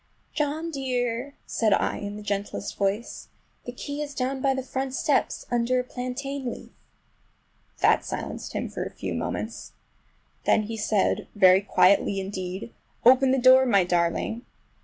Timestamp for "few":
8.95-9.13